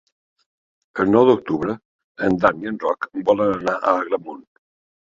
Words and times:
El 1.03 1.11
nou 1.17 1.27
d'octubre 1.31 1.75
en 2.29 2.41
Dan 2.47 2.67
i 2.67 2.73
en 2.73 2.83
Roc 2.87 3.11
volen 3.31 3.57
anar 3.61 3.79
a 3.79 3.97
Agramunt. 4.01 4.47